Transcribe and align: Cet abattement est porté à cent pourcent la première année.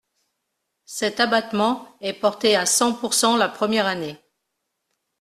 Cet 0.87 1.19
abattement 1.19 1.87
est 2.01 2.13
porté 2.13 2.55
à 2.55 2.65
cent 2.65 2.95
pourcent 2.95 3.37
la 3.37 3.47
première 3.47 3.85
année. 3.85 4.17